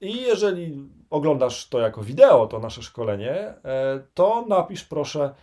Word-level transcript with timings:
I 0.00 0.22
jeżeli 0.22 0.88
oglądasz 1.10 1.68
to 1.68 1.80
jako 1.80 2.02
wideo, 2.02 2.46
to 2.46 2.58
nasze 2.58 2.82
szkolenie, 2.82 3.32
e, 3.34 4.02
to 4.14 4.46
napisz 4.48 4.84
proszę 4.84 5.34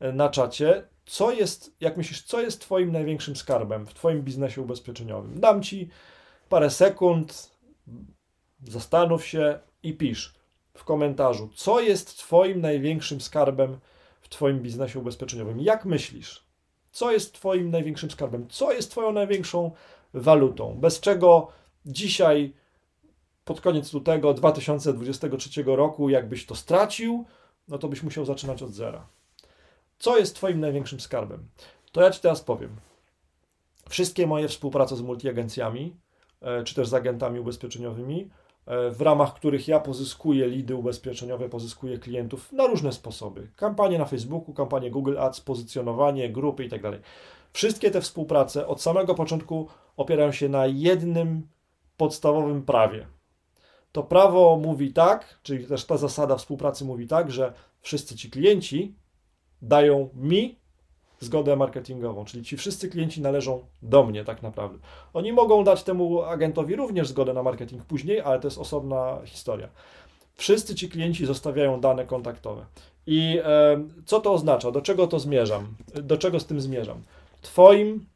e, 0.00 0.12
na 0.12 0.28
czacie, 0.28 0.88
co 1.06 1.32
jest, 1.32 1.76
jak 1.80 1.96
myślisz, 1.96 2.22
co 2.22 2.40
jest 2.40 2.60
Twoim 2.60 2.92
największym 2.92 3.36
skarbem 3.36 3.86
w 3.86 3.94
Twoim 3.94 4.22
biznesie 4.22 4.62
ubezpieczeniowym. 4.62 5.40
Dam 5.40 5.62
Ci 5.62 5.88
parę 6.48 6.70
sekund, 6.70 7.50
zastanów 8.62 9.26
się 9.26 9.58
i 9.82 9.94
pisz 9.94 10.34
w 10.74 10.84
komentarzu, 10.84 11.50
co 11.54 11.80
jest 11.80 12.18
Twoim 12.18 12.60
największym 12.60 13.20
skarbem 13.20 13.78
w 14.20 14.28
Twoim 14.28 14.60
biznesie 14.60 14.98
ubezpieczeniowym. 14.98 15.60
Jak 15.60 15.84
myślisz? 15.84 16.44
Co 16.92 17.12
jest 17.12 17.34
Twoim 17.34 17.70
największym 17.70 18.10
skarbem? 18.10 18.48
Co 18.48 18.72
jest 18.72 18.90
Twoją 18.90 19.12
największą 19.12 19.70
walutą? 20.14 20.76
Bez 20.80 21.00
czego 21.00 21.48
dzisiaj, 21.86 22.54
pod 23.44 23.60
koniec 23.60 23.92
lutego 23.92 24.34
2023 24.34 25.62
roku, 25.66 26.08
jakbyś 26.08 26.46
to 26.46 26.54
stracił, 26.54 27.24
no 27.68 27.78
to 27.78 27.88
byś 27.88 28.02
musiał 28.02 28.24
zaczynać 28.24 28.62
od 28.62 28.72
zera. 28.72 29.06
Co 29.98 30.18
jest 30.18 30.36
Twoim 30.36 30.60
największym 30.60 31.00
skarbem? 31.00 31.48
To 31.92 32.02
ja 32.02 32.10
Ci 32.10 32.20
teraz 32.20 32.40
powiem. 32.40 32.76
Wszystkie 33.88 34.26
moje 34.26 34.48
współprace 34.48 34.96
z 34.96 35.02
multiagencjami, 35.02 35.96
e, 36.40 36.64
czy 36.64 36.74
też 36.74 36.88
z 36.88 36.94
agentami 36.94 37.40
ubezpieczeniowymi, 37.40 38.30
e, 38.66 38.90
w 38.90 39.00
ramach 39.00 39.34
których 39.34 39.68
ja 39.68 39.80
pozyskuję 39.80 40.48
lidy 40.48 40.74
ubezpieczeniowe, 40.74 41.48
pozyskuję 41.48 41.98
klientów 41.98 42.52
na 42.52 42.66
różne 42.66 42.92
sposoby. 42.92 43.50
Kampanie 43.56 43.98
na 43.98 44.04
Facebooku, 44.04 44.54
kampanie 44.54 44.90
Google 44.90 45.18
Ads, 45.18 45.40
pozycjonowanie, 45.40 46.30
grupy 46.30 46.64
itd. 46.64 46.90
Tak 46.90 47.00
Wszystkie 47.52 47.90
te 47.90 48.00
współprace 48.00 48.66
od 48.66 48.82
samego 48.82 49.14
początku 49.14 49.68
opierają 49.96 50.32
się 50.32 50.48
na 50.48 50.66
jednym 50.66 51.48
podstawowym 51.96 52.62
prawie. 52.62 53.06
To 53.92 54.02
prawo 54.02 54.58
mówi 54.62 54.92
tak, 54.92 55.38
czyli 55.42 55.66
też 55.66 55.84
ta 55.84 55.96
zasada 55.96 56.36
współpracy 56.36 56.84
mówi 56.84 57.06
tak, 57.06 57.30
że 57.30 57.52
wszyscy 57.80 58.16
ci 58.16 58.30
klienci 58.30 58.94
dają 59.62 60.08
mi 60.14 60.60
zgodę 61.20 61.56
marketingową, 61.56 62.24
czyli 62.24 62.44
ci 62.44 62.56
wszyscy 62.56 62.88
klienci 62.88 63.20
należą 63.20 63.66
do 63.82 64.04
mnie 64.04 64.24
tak 64.24 64.42
naprawdę. 64.42 64.78
Oni 65.14 65.32
mogą 65.32 65.64
dać 65.64 65.82
temu 65.82 66.22
agentowi 66.22 66.76
również 66.76 67.08
zgodę 67.08 67.32
na 67.32 67.42
marketing 67.42 67.84
później, 67.84 68.20
ale 68.20 68.40
to 68.40 68.46
jest 68.46 68.58
osobna 68.58 69.18
historia. 69.24 69.68
Wszyscy 70.36 70.74
ci 70.74 70.88
klienci 70.88 71.26
zostawiają 71.26 71.80
dane 71.80 72.06
kontaktowe. 72.06 72.66
I 73.06 73.38
e, 73.44 73.84
co 74.06 74.20
to 74.20 74.32
oznacza? 74.32 74.70
Do 74.70 74.82
czego 74.82 75.06
to 75.06 75.18
zmierzam? 75.18 75.74
Do 76.02 76.18
czego 76.18 76.40
z 76.40 76.46
tym 76.46 76.60
zmierzam? 76.60 77.02
Twoim 77.42 78.06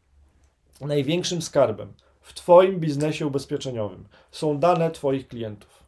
największym 0.81 1.43
skarbem 1.43 1.93
w 2.25 2.35
Twoim 2.35 2.81
biznesie 2.81 3.27
ubezpieczeniowym 3.27 4.05
są 4.31 4.59
dane 4.59 4.91
Twoich 4.91 5.29
klientów. 5.29 5.85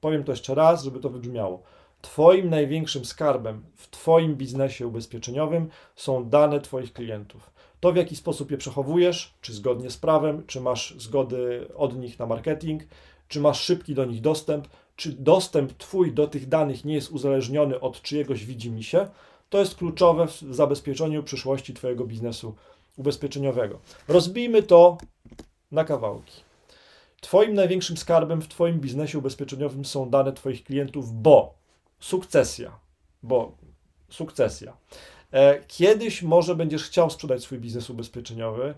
Powiem 0.00 0.24
to 0.24 0.32
jeszcze 0.32 0.54
raz, 0.54 0.84
żeby 0.84 1.00
to 1.00 1.10
wybrzmiało. 1.10 1.62
Twoim 2.02 2.50
największym 2.50 3.04
skarbem 3.04 3.62
w 3.74 3.90
Twoim 3.90 4.36
biznesie 4.36 4.86
ubezpieczeniowym 4.86 5.68
są 5.96 6.28
dane 6.28 6.60
Twoich 6.60 6.92
klientów. 6.92 7.50
To, 7.80 7.92
w 7.92 7.96
jaki 7.96 8.16
sposób 8.16 8.50
je 8.50 8.58
przechowujesz, 8.58 9.34
czy 9.40 9.52
zgodnie 9.52 9.90
z 9.90 9.96
prawem, 9.96 10.42
czy 10.46 10.60
masz 10.60 10.94
zgody 10.98 11.68
od 11.74 11.96
nich 11.96 12.18
na 12.18 12.26
marketing, 12.26 12.82
czy 13.28 13.40
masz 13.40 13.60
szybki 13.60 13.94
do 13.94 14.04
nich 14.04 14.20
dostęp, 14.20 14.68
czy 14.96 15.12
dostęp 15.12 15.72
Twój 15.72 16.12
do 16.12 16.26
tych 16.26 16.48
danych 16.48 16.84
nie 16.84 16.94
jest 16.94 17.10
uzależniony 17.10 17.80
od 17.80 18.02
czyjegoś 18.02 18.44
widzimisię, 18.44 19.08
to 19.50 19.58
jest 19.58 19.74
kluczowe 19.74 20.26
w 20.26 20.54
zabezpieczeniu 20.54 21.22
przyszłości 21.22 21.74
Twojego 21.74 22.04
biznesu 22.04 22.54
ubezpieczeniowego. 22.96 23.78
Rozbijmy 24.08 24.62
to 24.62 24.98
na 25.74 25.84
kawałki. 25.84 26.42
Twoim 27.20 27.54
największym 27.54 27.96
skarbem 27.96 28.42
w 28.42 28.48
Twoim 28.48 28.80
biznesie 28.80 29.18
ubezpieczeniowym 29.18 29.84
są 29.84 30.10
dane 30.10 30.32
Twoich 30.32 30.64
klientów, 30.64 31.22
bo 31.22 31.54
sukcesja, 32.00 32.78
bo 33.22 33.52
sukcesja. 34.10 34.76
E, 35.32 35.60
kiedyś 35.68 36.22
może 36.22 36.54
będziesz 36.54 36.84
chciał 36.84 37.10
sprzedać 37.10 37.42
swój 37.42 37.58
biznes 37.58 37.90
ubezpieczeniowy 37.90 38.74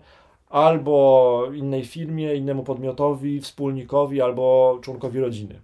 albo 0.49 1.43
innej 1.53 1.85
firmie, 1.85 2.35
innemu 2.35 2.63
podmiotowi, 2.63 3.41
wspólnikowi 3.41 4.21
albo 4.21 4.79
członkowi 4.81 5.19
rodziny. 5.19 5.61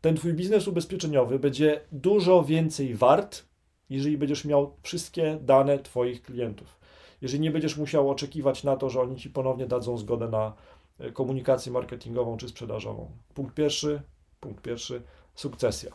Ten 0.00 0.16
twój 0.16 0.34
biznes 0.34 0.68
ubezpieczeniowy 0.68 1.38
będzie 1.38 1.80
dużo 1.92 2.44
więcej 2.44 2.94
wart, 2.94 3.44
jeżeli 3.90 4.18
będziesz 4.18 4.44
miał 4.44 4.72
wszystkie 4.82 5.38
dane 5.42 5.78
Twoich 5.78 6.22
klientów. 6.22 6.77
Jeżeli 7.22 7.40
nie 7.40 7.50
będziesz 7.50 7.76
musiał 7.76 8.10
oczekiwać 8.10 8.64
na 8.64 8.76
to, 8.76 8.90
że 8.90 9.00
oni 9.00 9.16
Ci 9.16 9.30
ponownie 9.30 9.66
dadzą 9.66 9.98
zgodę 9.98 10.28
na 10.28 10.52
e, 10.98 11.12
komunikację 11.12 11.72
marketingową 11.72 12.36
czy 12.36 12.48
sprzedażową. 12.48 13.10
Punkt 13.34 13.54
pierwszy, 13.54 14.02
punkt 14.40 14.62
pierwszy, 14.62 15.02
sukcesja. 15.34 15.92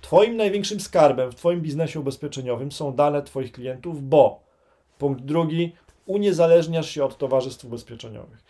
Twoim 0.00 0.36
największym 0.36 0.80
skarbem 0.80 1.32
w 1.32 1.34
Twoim 1.34 1.60
biznesie 1.60 2.00
ubezpieczeniowym 2.00 2.72
są 2.72 2.94
dane 2.94 3.22
Twoich 3.22 3.52
klientów, 3.52 4.08
bo 4.08 4.40
punkt 4.98 5.22
drugi, 5.22 5.72
uniezależniasz 6.06 6.90
się 6.90 7.04
od 7.04 7.18
towarzystw 7.18 7.64
ubezpieczeniowych. 7.64 8.44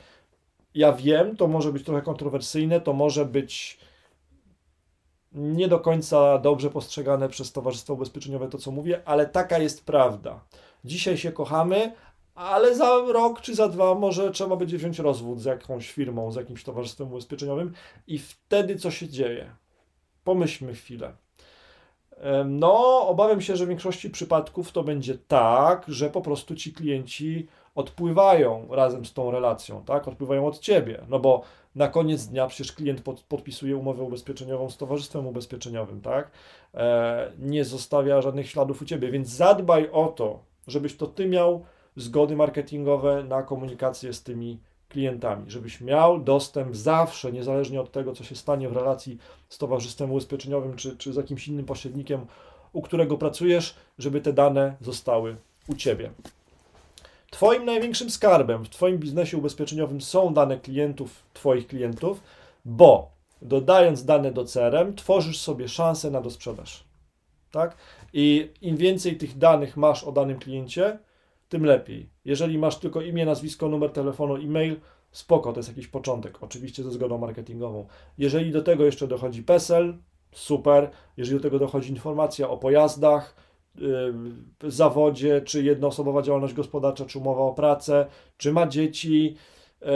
Ja 0.74 0.92
wiem, 0.92 1.36
to 1.36 1.48
może 1.48 1.72
być 1.72 1.84
trochę 1.84 2.02
kontrowersyjne, 2.02 2.80
to 2.80 2.92
może 2.92 3.24
być 3.24 3.78
nie 5.32 5.68
do 5.68 5.80
końca 5.80 6.38
dobrze 6.38 6.70
postrzegane 6.70 7.28
przez 7.28 7.52
towarzystwo 7.52 7.94
ubezpieczeniowe 7.94 8.48
to, 8.48 8.58
co 8.58 8.70
mówię, 8.70 9.02
ale 9.04 9.26
taka 9.26 9.58
jest 9.58 9.86
prawda. 9.86 10.41
Dzisiaj 10.84 11.18
się 11.18 11.32
kochamy, 11.32 11.92
ale 12.34 12.74
za 12.74 12.98
rok 13.12 13.40
czy 13.40 13.54
za 13.54 13.68
dwa 13.68 13.94
może 13.94 14.30
trzeba 14.30 14.56
będzie 14.56 14.78
wziąć 14.78 14.98
rozwód 14.98 15.40
z 15.40 15.44
jakąś 15.44 15.92
firmą, 15.92 16.32
z 16.32 16.36
jakimś 16.36 16.64
towarzystwem 16.64 17.08
ubezpieczeniowym 17.08 17.72
i 18.06 18.18
wtedy 18.18 18.76
co 18.76 18.90
się 18.90 19.08
dzieje? 19.08 19.50
Pomyślmy 20.24 20.74
chwilę. 20.74 21.12
No, 22.44 23.06
obawiam 23.08 23.40
się, 23.40 23.56
że 23.56 23.66
w 23.66 23.68
większości 23.68 24.10
przypadków 24.10 24.72
to 24.72 24.82
będzie 24.82 25.18
tak, 25.18 25.84
że 25.88 26.10
po 26.10 26.20
prostu 26.20 26.54
ci 26.54 26.72
klienci 26.72 27.48
odpływają 27.74 28.68
razem 28.70 29.04
z 29.04 29.12
tą 29.12 29.30
relacją, 29.30 29.84
tak? 29.84 30.08
Odpływają 30.08 30.46
od 30.46 30.58
ciebie, 30.58 31.04
no 31.08 31.18
bo 31.18 31.42
na 31.74 31.88
koniec 31.88 32.26
dnia 32.26 32.46
przecież 32.46 32.72
klient 32.72 33.02
pod, 33.02 33.20
podpisuje 33.20 33.76
umowę 33.76 34.02
ubezpieczeniową 34.02 34.70
z 34.70 34.76
towarzystwem 34.76 35.26
ubezpieczeniowym, 35.26 36.00
tak? 36.00 36.30
E, 36.74 37.32
nie 37.38 37.64
zostawia 37.64 38.22
żadnych 38.22 38.50
śladów 38.50 38.82
u 38.82 38.84
ciebie, 38.84 39.10
więc 39.10 39.28
zadbaj 39.28 39.90
o 39.92 40.06
to, 40.06 40.51
żebyś 40.66 40.96
to 40.96 41.06
ty 41.06 41.26
miał 41.26 41.64
zgody 41.96 42.36
marketingowe 42.36 43.24
na 43.24 43.42
komunikację 43.42 44.12
z 44.12 44.22
tymi 44.22 44.58
klientami, 44.88 45.50
żebyś 45.50 45.80
miał 45.80 46.20
dostęp 46.20 46.76
zawsze, 46.76 47.32
niezależnie 47.32 47.80
od 47.80 47.92
tego, 47.92 48.12
co 48.12 48.24
się 48.24 48.36
stanie 48.36 48.68
w 48.68 48.72
relacji 48.72 49.18
z 49.48 49.58
towarzystwem 49.58 50.10
ubezpieczeniowym 50.10 50.76
czy, 50.76 50.96
czy 50.96 51.12
z 51.12 51.16
jakimś 51.16 51.48
innym 51.48 51.64
pośrednikiem, 51.64 52.26
u 52.72 52.82
którego 52.82 53.18
pracujesz, 53.18 53.74
żeby 53.98 54.20
te 54.20 54.32
dane 54.32 54.76
zostały 54.80 55.36
u 55.68 55.74
ciebie. 55.74 56.10
Twoim 57.30 57.64
największym 57.64 58.10
skarbem 58.10 58.64
w 58.64 58.68
Twoim 58.68 58.98
biznesie 58.98 59.36
ubezpieczeniowym 59.36 60.00
są 60.00 60.34
dane 60.34 60.60
klientów, 60.60 61.22
Twoich 61.34 61.66
klientów, 61.66 62.20
bo 62.64 63.10
dodając 63.42 64.04
dane 64.04 64.32
do 64.32 64.44
CRM, 64.44 64.94
tworzysz 64.94 65.40
sobie 65.40 65.68
szansę 65.68 66.10
na 66.10 66.20
dosprzedaż. 66.20 66.84
Tak? 67.52 67.76
I 68.12 68.50
im 68.60 68.76
więcej 68.76 69.16
tych 69.16 69.38
danych 69.38 69.76
masz 69.76 70.04
o 70.04 70.12
danym 70.12 70.38
kliencie, 70.38 70.98
tym 71.48 71.64
lepiej. 71.64 72.08
Jeżeli 72.24 72.58
masz 72.58 72.78
tylko 72.78 73.00
imię, 73.00 73.26
nazwisko, 73.26 73.68
numer 73.68 73.90
telefonu, 73.90 74.36
e-mail, 74.36 74.76
spoko, 75.10 75.52
to 75.52 75.58
jest 75.58 75.68
jakiś 75.68 75.86
początek, 75.86 76.38
oczywiście 76.42 76.82
ze 76.82 76.90
zgodą 76.90 77.18
marketingową. 77.18 77.86
Jeżeli 78.18 78.52
do 78.52 78.62
tego 78.62 78.84
jeszcze 78.84 79.08
dochodzi 79.08 79.42
PESEL, 79.42 79.98
super. 80.32 80.90
Jeżeli 81.16 81.36
do 81.36 81.42
tego 81.42 81.58
dochodzi 81.58 81.90
informacja 81.90 82.48
o 82.48 82.58
pojazdach, 82.58 83.36
yy, 83.74 84.14
zawodzie, 84.70 85.40
czy 85.40 85.62
jednoosobowa 85.62 86.22
działalność 86.22 86.54
gospodarcza, 86.54 87.04
czy 87.04 87.18
umowa 87.18 87.42
o 87.42 87.52
pracę, 87.52 88.06
czy 88.36 88.52
ma 88.52 88.66
dzieci, 88.66 89.36
yy, 89.80 89.88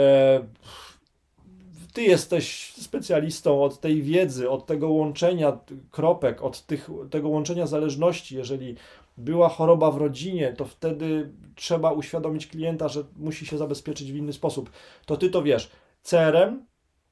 ty 1.97 2.03
jesteś 2.03 2.73
specjalistą 2.73 3.63
od 3.63 3.79
tej 3.79 4.01
wiedzy, 4.01 4.49
od 4.49 4.65
tego 4.65 4.89
łączenia 4.89 5.57
kropek, 5.91 6.41
od 6.41 6.65
tych, 6.65 6.89
tego 7.09 7.29
łączenia 7.29 7.67
zależności. 7.67 8.35
Jeżeli 8.35 8.75
była 9.17 9.49
choroba 9.49 9.91
w 9.91 9.97
rodzinie, 9.97 10.53
to 10.53 10.65
wtedy 10.65 11.29
trzeba 11.55 11.91
uświadomić 11.91 12.47
klienta, 12.47 12.87
że 12.87 13.03
musi 13.15 13.45
się 13.45 13.57
zabezpieczyć 13.57 14.11
w 14.11 14.15
inny 14.15 14.33
sposób. 14.33 14.69
To 15.05 15.17
ty 15.17 15.29
to 15.29 15.43
wiesz. 15.43 15.71
CRM 16.03 16.65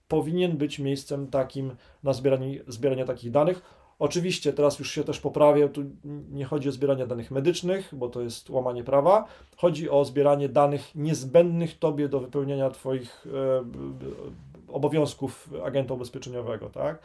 powinien 0.08 0.58
być 0.58 0.80
miejscem 0.80 1.28
takim 1.28 1.76
na 2.04 2.14
zbieranie, 2.14 2.60
zbieranie 2.68 3.06
takich 3.06 3.32
danych. 3.32 3.62
Oczywiście 4.00 4.54
teraz 4.54 4.80
już 4.80 4.92
się 4.92 5.04
też 5.04 5.20
poprawię, 5.20 5.70
tu 5.70 5.84
nie 6.32 6.46
chodzi 6.46 6.70
o 6.70 6.72
zbieranie 6.72 7.08
danych 7.08 7.32
medycznych, 7.32 7.90
bo 7.96 8.10
to 8.10 8.22
jest 8.22 8.50
łamanie 8.50 8.84
prawa. 8.84 9.26
Chodzi 9.58 9.90
o 9.90 10.06
zbieranie 10.06 10.50
danych 10.50 10.96
niezbędnych 10.96 11.80
Tobie 11.80 12.10
do 12.10 12.20
wypełniania 12.20 12.70
Twoich 12.70 13.28
e, 13.28 14.55
obowiązków 14.76 15.50
agenta 15.64 15.94
ubezpieczeniowego, 15.94 16.70
tak? 16.70 17.00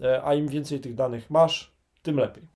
E, 0.00 0.22
a 0.24 0.34
im 0.34 0.48
więcej 0.48 0.80
tych 0.80 0.94
danych 0.94 1.30
masz, 1.30 1.72
tym 2.02 2.16
lepiej. 2.16 2.44